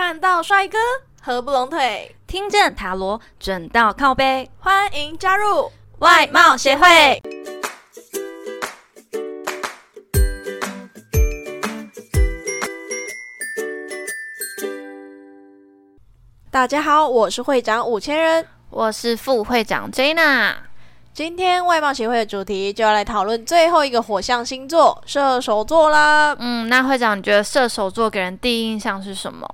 [0.00, 0.78] 看到帅哥
[1.20, 7.20] 合不拢腿，听见塔罗准到靠背，欢迎加入外貌协会。
[16.48, 20.54] 大家好，我是会长五千人，我是副会长 Jana。
[21.12, 26.36] 今天外貌协会的主题就要来讨论最后一个火象星座射手座啦。
[26.38, 29.44] 嗯，那会长，你觉得射手座给人第一印象是什么？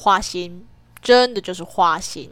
[0.00, 0.64] 花心，
[1.02, 2.30] 真的就是花心。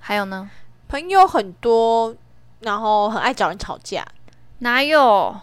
[0.00, 0.50] 还有呢？
[0.88, 2.14] 朋友很多，
[2.60, 4.04] 然后很爱找人吵架。
[4.58, 5.34] 哪有？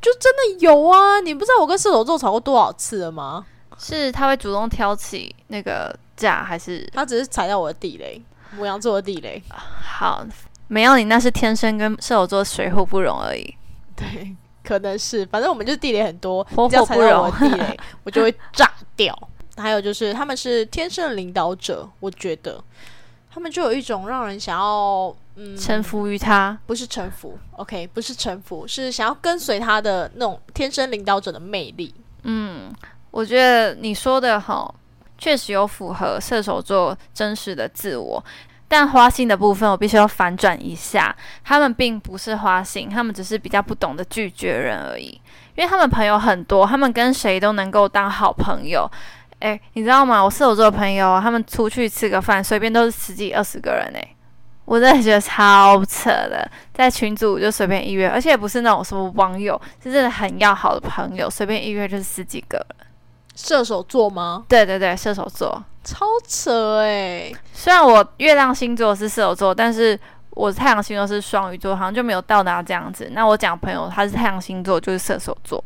[0.00, 1.20] 就真的有啊！
[1.20, 3.46] 你不知道我跟射手座吵过多少次了吗？
[3.78, 8.20] 是他会主动挑起那个架，还是他只是踩到我的地雷？
[8.56, 9.40] 母羊座的地雷。
[9.48, 10.26] 好，
[10.66, 13.56] 没有你，那是天生跟射手座水火不容而已。
[13.94, 19.16] 对，可能是，反正我们就地雷很多，火火不容，地雷 我就会炸掉。
[19.56, 22.62] 还有就是他们是天生的领导者，我觉得
[23.30, 31.94] 他们就有一种让人想要嗯臣服于他，不是臣服，OK，不是臣服，是想要跟随他的那种天生领导者的魅力。
[32.22, 32.72] 嗯，
[33.10, 34.72] 我觉得你说的哈，
[35.18, 38.24] 确实有符合射手座真实的自我。
[38.68, 45.08] 但花心的部分，我必须要反转一下，他们并不是花心，他们只是比较不懂得拒绝人而已。
[45.54, 48.90] 因为他们朋友很多，他们跟谁都能够当好朋友。
[49.42, 50.22] 哎，你知道吗？
[50.22, 54.08] 我射手座的朋友，他们出去吃个饭，随便都是十几二十个人哎，
[54.64, 56.48] 我真的觉得超扯的。
[56.72, 62.86] 在群组就随便一约，而且不是那种什么网友，是真的很要好的朋友，随便一约就是十几个人。
[63.34, 64.44] 射手座吗？
[64.48, 67.32] 对对对，射手座，超扯哎！
[67.52, 69.98] 虽然我月亮星座是射手座，但是
[70.30, 73.10] 我太阳星座是双鱼座，好像就没有到达这样子。
[73.12, 75.64] 那我讲朋友他是太阳星座，就是射手座。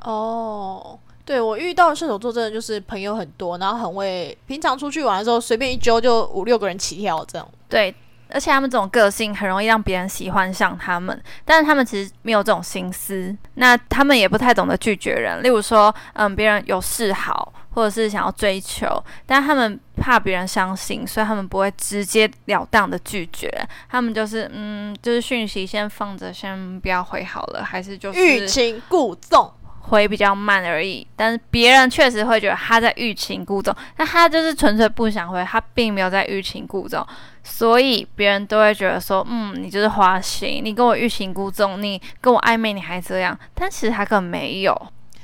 [0.00, 0.98] 哦。
[1.24, 7.48] 对我遇到的射手座，真的就是朋友很多，然后很会平常出去玩的时候，随便一揪就五六个人起跳这样。
[7.68, 7.94] 对，
[8.28, 13.36] 而且他们这种个性很容易让别人喜欢上他们，但是他们其实没有这种心思。
[13.54, 18.86] 那他们也不太懂得拒绝人，例如说，嗯，别人有示好或者是想要追求，
[19.24, 23.48] 但他们怕别人伤心，所以他们不会直截了当的拒绝。
[23.88, 29.50] 他们就是，嗯，就是讯息先放着，先不要回好了，还是就是欲擒故纵。
[29.84, 37.06] 回比较慢而已，但是别人确实会觉得他在欲擒故纵，那他就是纯粹不想回，他并没有在欲擒故纵，
[37.42, 44.74] 所以别人都会觉得说，嗯，你就是花心，你跟我欲擒故纵，你跟我暧昧，你还这样，但其实他根本没有，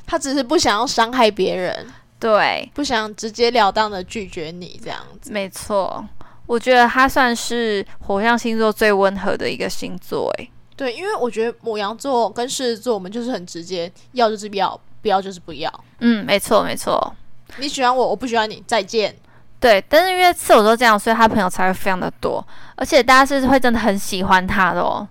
[0.07, 1.87] 他只是不想要伤害别人，
[2.19, 6.05] 对，不想直截了当的拒绝你这样子，没错，
[6.47, 10.51] 我觉得他算是火象星座最温和的一个星座，诶。
[10.79, 15.85] 对，因为我觉得母羊座跟狮子座，我们就是很直接，要就是不要，不要就是不要。
[15.99, 17.13] 嗯，没错没错。
[17.57, 19.13] 你喜欢我，我不喜欢你，再见。
[19.59, 22.47] 对，但是因为射手座这样，所以他朋友才会非常的多，
[22.77, 25.07] 而且大家是会真的很喜欢他的哦，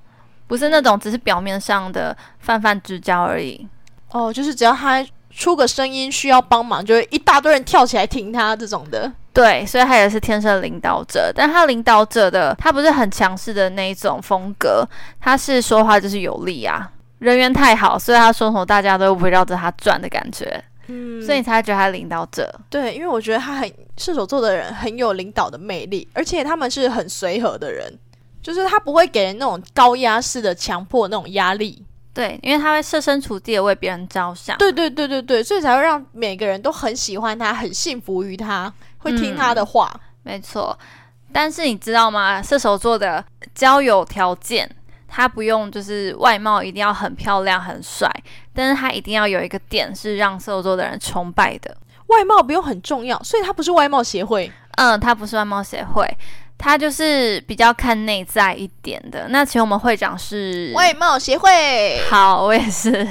[0.47, 3.67] 不是那种只是表面上的泛泛之交而已。
[4.11, 9.11] 哦，就是只要他出个声音需要帮忙，就会一大堆人跳起来听他这种的。
[9.37, 14.83] 对，所以他也是天生领导者，但他领导者的他不是很强势的那一种风格，
[15.19, 22.51] 他是说话就是有力啊，人缘太好，所以他说什么大家都围绕着他转的感觉，嗯，所以你才觉得他领导者。
[22.67, 27.95] 对，因为我觉得他很射手座的人很有领导的魅力，而且他们是很随和的人，
[28.41, 31.85] 就是他不会给人那种高压式的强迫那种压力。
[32.17, 34.57] 对，因为他会设身处地的为别人着想。
[34.57, 38.73] 对对对对对，所以才会让每个人都很喜欢他，很信服于他。
[38.97, 40.75] 会听他的话，没错。
[41.31, 42.41] 但是你知道吗？
[42.41, 43.23] 射手座的
[43.53, 44.67] 交友条件，
[45.07, 48.11] 他不用就是外貌一定要很漂亮、很帅，
[48.51, 51.77] 但是他一定要有一个点是让射手座的人崇拜的。
[52.07, 54.51] 外貌不用很重要，所以他不是外貌协会。
[54.77, 56.17] 嗯，他不是外貌协会，
[56.57, 59.27] 他就是比较看内在一点的。
[59.29, 62.01] 那请我们会长是外貌协会。
[62.09, 63.07] 好，我也是。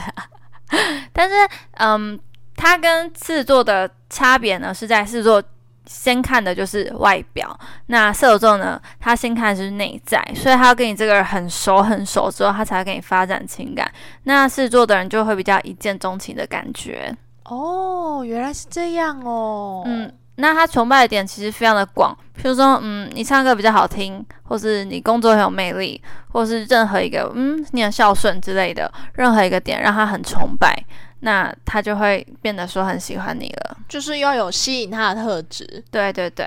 [1.12, 1.34] 但是，
[1.72, 2.18] 嗯，
[2.56, 5.42] 他跟狮子座的差别呢，是在狮子座。
[5.88, 7.56] 先看的就是外表，
[7.86, 8.82] 那射手座呢？
[8.98, 13.88] 他先看的是内在，所以他要跟你这个人很熟很熟之后，他才会跟你发展情感。
[14.24, 17.16] 那狮子座的人就会比较一见钟情的感觉。
[17.44, 19.84] 哦，原来是这样哦。
[19.86, 26.00] 嗯，那他崇拜的点其实非常的广，比如说，嗯，你唱歌比较好听，或是你工作很有魅力，
[26.32, 30.76] 或是任何一个，嗯，你很孝顺之类的，任何一个点让他很崇拜。
[31.20, 35.82] 那他就会变得说很喜欢你了，就是要有吸引他的特质。
[35.90, 36.46] 对对对，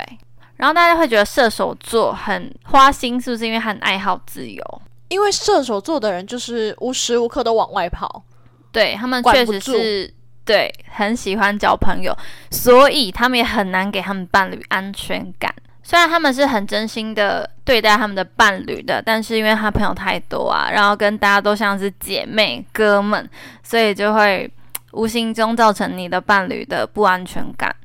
[0.58, 4.82] 然后大家会觉得射手座很花心，是不是因为很爱好自由？
[5.08, 8.24] 因为射手座的人就是无时无刻都往外跑，
[8.72, 10.14] 对他们确实是
[10.50, 12.12] 对，很喜欢交朋友，
[12.50, 15.54] 所以他们也很难给他们伴侣安全感。
[15.84, 23.30] 虽然他们是很真心的对待他们的伴侣的，但是因为他朋友太多啊，然后跟大家都像是姐妹哥们，
[23.62, 24.52] 所以就会
[24.94, 27.76] 无形中造成你的伴侣的不安全感。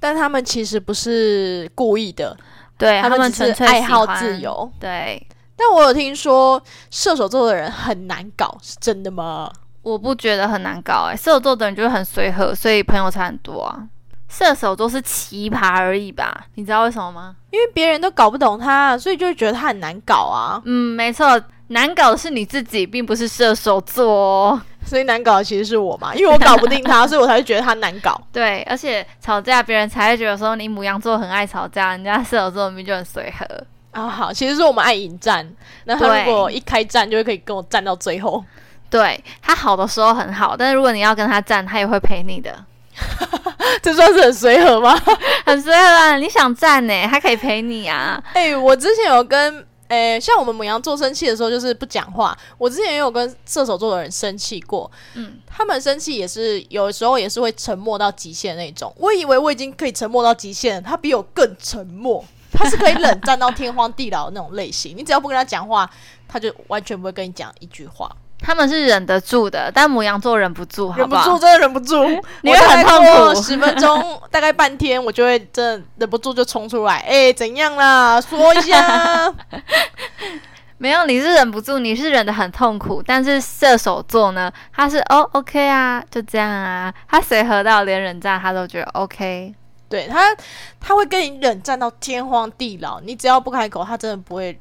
[0.00, 2.36] 但他们其实不是故意的，
[2.76, 4.40] 对他们纯粹爱好自。
[4.40, 4.68] 由。
[4.80, 5.24] 对，
[5.56, 6.60] 但我有听说
[6.90, 9.48] 射手座的人很难搞，是真的吗？
[9.88, 13.82] 我不觉得很难搞诶、射手座的人就是很随和，所以朋友才很多啊。
[14.28, 16.44] 射手座是奇葩而已吧？
[16.56, 17.34] 你知道为什么吗？
[17.50, 20.60] 因为别人都搞不懂他，所以就会觉得他很难搞啊。
[20.66, 24.62] 嗯，没错，难搞的是你自己，并不是射手座哦。
[24.84, 28.20] 所以难搞的其实是我嘛，因为我搞不定他， 所以我才会觉得他难搞。
[28.30, 33.46] 对，而且吵架别人才会觉得说你母羊座很爱吵架，人家射手座明明就很随和。
[33.92, 35.46] 啊，好，其实是我们爱引战。
[35.84, 38.44] 那他如果一开战，就会可以跟我战到最后。
[38.90, 42.64] 对他好的时候很好，但是如果你要跟他站，他也会陪你的，
[43.82, 44.98] 这算是很随和吗？
[45.44, 46.16] 很随和啊。
[46.16, 48.22] 你想站呢，他可以陪你啊。
[48.34, 52.36] 哎、我之前有跟诶、像我们母羊座生气的时候，就是不讲话。
[52.58, 58.94] 我之前也有跟射手座的人生气过，嗯，他们生气也是有时候也是会沉默到极限那种。
[58.98, 64.94] 我以为我已经可以沉默到极限了，他比我更沉默，他是可以冷战到天荒地老的那种类型。
[64.94, 65.88] 你只要不跟他讲话，
[66.28, 70.98] 他就完全不会跟你讲一句话，他们是忍得住的，但母羊座忍不住，好好？
[70.98, 72.04] 忍不住，真的忍不住。
[72.42, 76.98] 你会很痛苦十分钟， 大概半天，我就会真的忍不住就冲出来。
[76.98, 78.20] 哎、怎样啦？
[78.20, 79.34] 说一下。
[80.78, 83.02] 没有，你是忍不住，你是忍得很痛苦。
[83.04, 89.52] 但是射手座呢，他是哦，OK 啊，就这样啊，他随和到连忍战他都觉得 OK。
[89.88, 90.20] 对他，
[90.78, 94.56] 他会跟你冷战到天荒地老，你只要不开口，他真的不会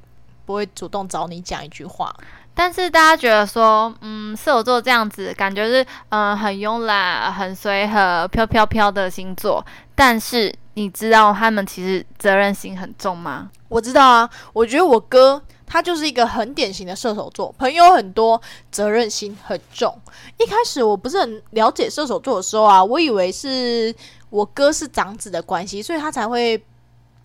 [0.46, 2.12] 不会主动找你讲一句话。
[2.60, 9.64] 但是大家觉得说，嗯，射手座这样子感觉是嗯、很慵懒、很随和、飘飘飘的星座。
[9.94, 13.52] 但是你知道他们其实责任心很重吗？
[13.70, 19.96] 我知道啊，我觉得我哥他就是一个很典型的射手座，朋友很多，责任心很重。
[20.40, 23.94] 一开始我不是很了解射手座的时候啊，我以为是
[24.32, 26.60] 我哥是长子的关系，所以他才会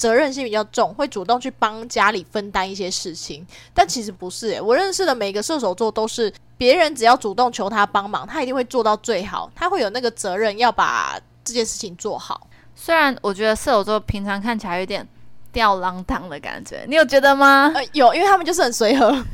[0.02, 3.46] 责任心比较重，会主动去帮家里分担一些事情。
[3.72, 12.48] 但其实不是诶、我认识的每个射手座都是别人只要主动求他帮忙，他一定会做到最好，他会有那个责任要把这件事情做好。
[12.74, 15.06] 虽然我觉得射手座平常看起来有点
[15.52, 17.70] 吊郎当的感觉，你有觉得吗？
[17.72, 19.24] 呃，有，因为他们就是很随和。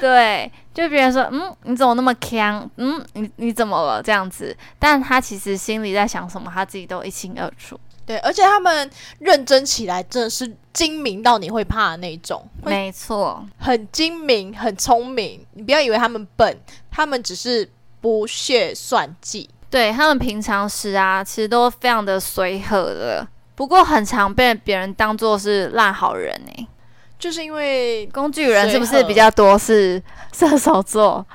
[0.00, 2.70] 对，就别人说，嗯，你怎么那么强？
[2.76, 4.02] 嗯，你你怎么了？
[4.02, 7.80] 这样子，但他其实心里在想什么，他自己都一清二楚。
[8.06, 15.44] 对，而且他们认真起来真的是精明到你会怕的那种，没错，很精明、很聪明。
[15.52, 16.60] 你不要以为他们笨，
[16.90, 17.70] 他们只是
[18.00, 19.48] 不屑算计。
[19.70, 26.68] 对他们平常时啊，其实都非常的随和的，不过很常被别人当做是烂好人呢、
[27.18, 30.00] 就是因为工具人是不是比较多是
[30.32, 31.26] 射手座？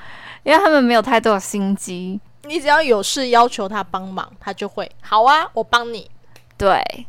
[0.44, 2.20] 因为他们没有太多的心机。
[2.44, 6.10] 你只要有事要求他帮忙，他就会好啊，我帮你。
[6.60, 7.06] 对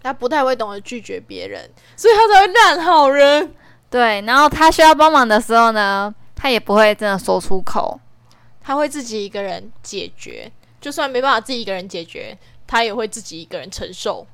[0.00, 3.52] 他不太会懂得拒绝别人，所以他才会烂好人。
[3.90, 8.00] 对，然后他需要帮忙的时候呢，他也不会真的说出口。
[8.60, 10.50] 他会自己一个人解决，
[10.80, 14.24] 就算没办法自己一个人解决，他也会自己一个人承受。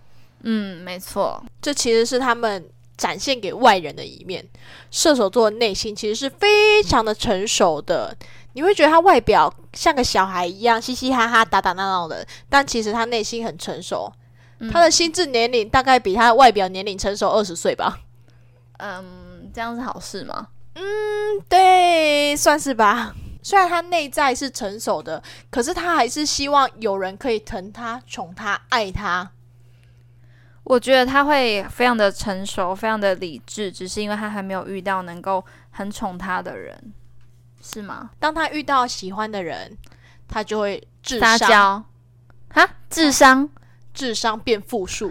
[0.43, 1.43] 嗯，没错。
[1.61, 4.47] 这其实是他们展现给外人的一面。
[4.91, 8.17] 射手座的内心其实是非常的成熟的，
[8.53, 14.13] 你会觉得他外表像个小孩一样嘻嘻哈哈、打打闹闹的，但其实他内心很成熟。
[14.61, 18.01] 嗯他的心智年龄大概比他的外表年龄成熟二十岁吧？
[18.79, 20.49] 嗯，这样是好事吗？
[20.75, 20.83] 嗯
[21.49, 23.15] 对，算是吧。
[23.43, 29.31] 虽然他内在是成熟的，可是他还是希望有人可以疼他、宠他、爱他。
[30.65, 36.93] 我觉得他会非常的成熟，非常的理智，只是因为他还没有遇到能够很宠他的人，
[37.63, 38.11] 是吗？
[38.19, 39.79] 当他遇到喜欢的人，
[40.29, 41.85] 他就会智商撒娇，
[42.51, 43.49] 哈，智商，
[43.99, 45.11] 智商变负数，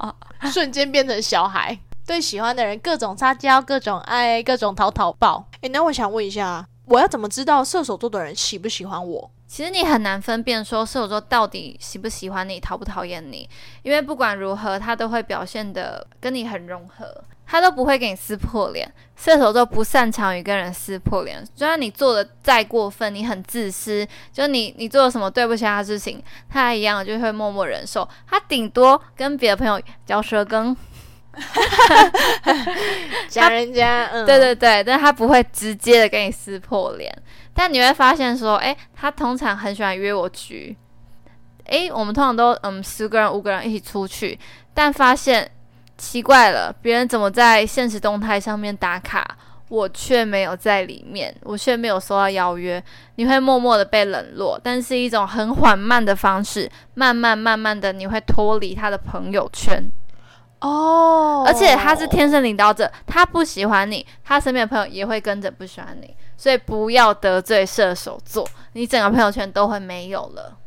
[0.50, 1.78] 瞬间变成小孩。
[2.06, 5.46] 对喜欢的人各种撒娇、各种爱、各种讨讨抱。
[5.60, 9.30] 诶，那我想问一下，我要怎么知道射手座的人喜不喜欢我？
[9.52, 13.46] 其实你很难分辨说射手座到底喜不喜欢你，讨不讨厌你，
[13.82, 18.90] 因为不管如何，他都会表现的跟你很融合，他都不会给你撕破脸。
[19.14, 28.08] 射手座不擅长于跟人撕破脸，就算你做的再过分，你很自私，就你你做了什么对不起他的事情，他一样就会默默忍受。
[28.26, 30.74] 他顶多跟别的朋友嚼舌根，
[33.28, 37.14] 讲人家，嗯， 对对对，但他不会直接的跟你撕破脸。
[37.54, 40.76] 但你会发现说，诶，他通常很喜欢约我局，
[41.66, 44.38] 诶，我们通常都嗯十个人五个人一起出去，
[44.72, 45.50] 但发现
[45.96, 49.36] 奇怪了，别人怎么在现实动态上面打卡，
[49.68, 52.82] 我却没有在里面，我却没有收到邀约，
[53.16, 59.82] 你会默默的被冷落，但是一种很缓慢的方式，慢慢慢慢的你会脱离他的朋友圈。
[60.60, 70.58] 哦，而且他是天生领导者，他不喜欢你，他身边的朋友也会跟着不喜欢你，所以不要得罪射手座，你整个朋友圈都会没有了。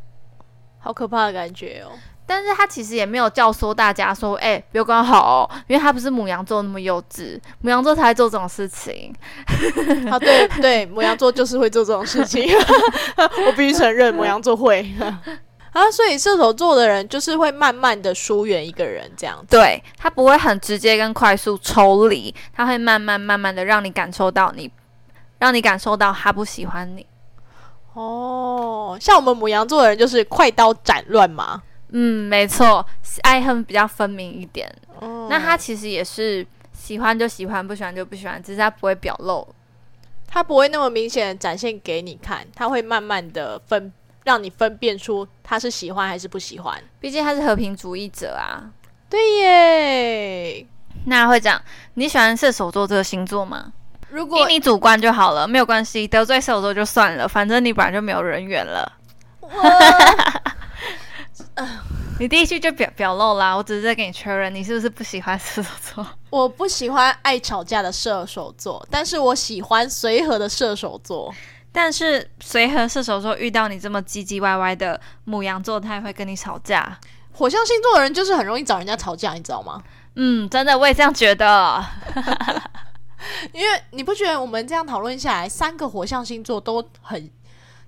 [0.79, 1.91] 好可怕的感觉哦。
[2.25, 9.13] 但是他其实也没有教唆大家说，哎、不要跟他好、哦，因为他不是母羊座那么幼稚，母羊座才会做这种事情。
[10.09, 12.47] 啊，对对，母羊座就是会做这种事情，
[13.45, 14.89] 我必须承认， 母羊座会。
[15.73, 19.47] 啊，所以射手座的人就是会慢慢的疏远一个人，这样子。
[19.49, 24.71] 对他不会很直接跟快速抽离，他会慢慢慢慢的让你感受到你，
[25.39, 27.05] 让你感受到他不喜欢你。
[27.93, 31.61] 哦，像我们母羊座的人就是快刀斩乱麻。
[31.89, 32.85] 嗯，没错，
[33.21, 34.69] 爱恨比较分明一点。
[34.99, 39.47] 哦那他其实也是喜欢就喜欢，不喜欢就不喜欢，只是他不会表露。
[40.27, 43.93] 他不会那么明显的展现给你看，他会慢慢的分，
[44.25, 46.83] 让你分辨出他是喜欢还是不喜欢。
[46.99, 48.71] 毕竟他是和平主义者啊。
[49.07, 50.65] 对耶，
[51.05, 51.61] 那会讲
[51.93, 53.71] 你喜欢射手座这个星座吗？
[54.15, 58.89] 如果你主观就好了，没有关系，得罪射手座就算了，反正你本来就没有人缘了。
[62.17, 66.07] 你第一句就表表露啦，我只是在跟你确认，你是不是不喜欢射手座？
[66.31, 71.35] 我不喜欢爱吵架的射手座，但是我喜欢随和的射手座。
[71.73, 76.97] 但是随和射手座遇到你这么唧唧歪歪的母羊座，他也会跟你吵架。
[77.33, 79.83] 火象星座的人就是很容易找人家吵架，你知道吗？
[80.15, 81.83] 嗯，真的，我也这样觉得。
[83.53, 87.29] 因为你不觉得我们这样讨论下来，三个火象星座都很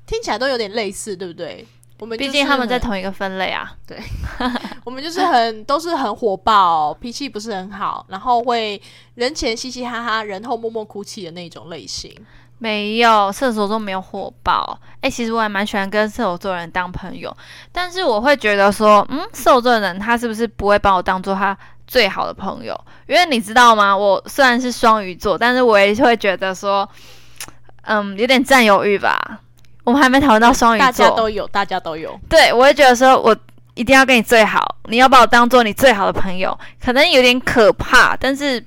[0.06, 1.68] 听起来都有点类似，对不对？
[2.00, 3.76] 我们毕竟他们在同一个分类啊。
[3.88, 3.98] 对
[4.86, 8.80] 我们就是很都是很火爆，脾气不是很好，然后会
[9.16, 12.16] 人前嘻嘻哈哈，人后默默哭泣的那种类型。
[12.60, 14.80] 没有，射手座没有火爆。
[15.02, 17.36] 哎、其实我还蛮喜欢跟射手座的人当朋友，
[17.72, 21.56] 但是我会觉得说，嗯，射手座的人他是不是不会把我当做他
[21.88, 22.80] 最好的朋友？
[23.08, 23.96] 因为你知道吗？
[23.96, 26.88] 我虽然是双鱼座，但是我也会觉得说，
[27.84, 29.40] 嗯，有点占有欲吧。
[29.84, 32.20] 我们还没讨论到双鱼座大家，都有，大家都有。
[32.30, 33.36] 对我会觉得说，我
[33.74, 38.64] 一定要跟你最好，你要把我当做你最好的朋友，可能有点可怕，但是。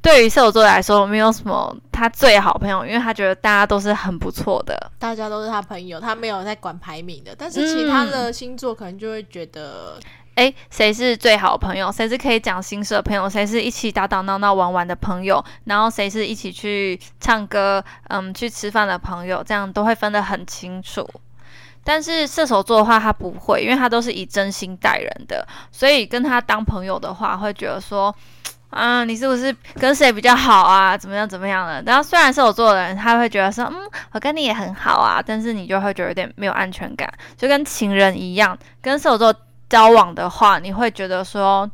[0.00, 4.90] 对于射手座来说，没有什么他最好朋友，因为他觉得大家都是很不错的。
[4.96, 7.34] 大家都是他朋友，他没有在管排名的。
[7.36, 9.98] 但是其他的星座可能就会觉得，
[10.38, 11.90] 诶，谁是最好的朋友？
[11.90, 13.28] 谁是可以讲心事的朋友？
[13.28, 15.44] 谁是一起打打闹闹玩玩的朋友？
[15.64, 19.42] 然后谁是一起去唱歌、嗯，去吃饭的朋友？
[19.44, 21.04] 这样都会分得很清楚。
[21.82, 28.14] 但是射手座的话，他不会，因为他都是以真心待人的，所以跟他当朋友的话，会觉得说，
[28.70, 30.96] 啊，你是不是跟谁比较好啊？
[30.96, 31.82] 怎么样怎么样的？
[31.84, 33.74] 然后虽然射手座的人他会觉得说，嗯，
[34.12, 39.34] 我跟你也很好啊，但是你就会觉得有点没有安全感，就跟情人一样，跟射手座
[39.68, 41.70] 交往的话，你会觉得说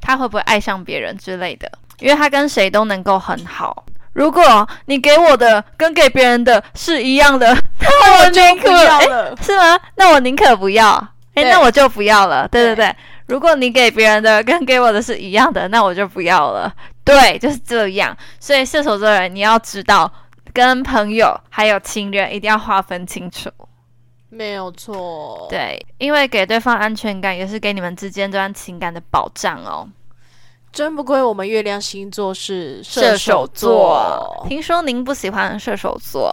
[0.00, 3.84] 他会不会爱上别人之类的，因为他跟谁都能够很好。
[4.12, 9.36] 如果你给我的跟给别人的是一样的， 那我宁可。
[9.40, 9.78] 是吗？
[9.94, 10.96] 那我宁可不要。
[11.34, 12.46] 诶，对那我就不要了。
[12.48, 16.74] 对对对对，如果你给别人的跟给我的是一样的，那我就不要了。
[17.04, 18.14] 对，就是这样。
[18.40, 20.12] 所以射手座人，你要知道，
[20.52, 23.48] 跟朋友还有情人一定要划分清楚。
[24.30, 29.86] 没有错。，对，因为给对方安全感，也是给你们之间这段情感的保障哦。
[30.72, 36.32] 真不愧我们月亮星座是射手手座，听说您不喜欢射手座，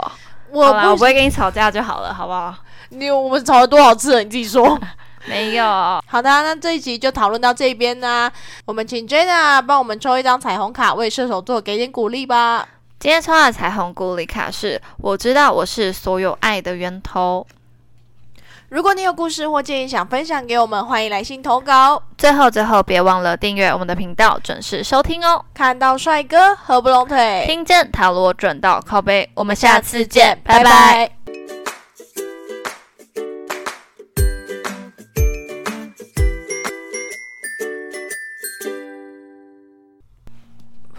[0.51, 2.56] 我我不不会跟你吵架就好了，好不好？
[2.89, 4.24] 你我们吵了多少次了？
[4.24, 4.80] 你自己说。
[5.25, 5.66] 没有，
[6.06, 8.32] 好的，那这一集就讨论到这边啦。
[8.63, 12.66] 我们请 Jenna 帮我们抽一张彩虹卡，为射手座给点鼓励吧。
[12.98, 17.46] 今天抽到的彩虹鼓励卡是，我知道我是所有爱的源头。
[18.70, 22.04] 如果你有故事或建议想分享给我们，欢迎来信投稿。
[22.18, 25.44] 最后，最后别忘了订阅我们的频道，准时收听哦。
[25.54, 31.17] 看到帅哥合不拢腿，听见塔罗准到靠背，我们下下次见，次见，拜拜拜拜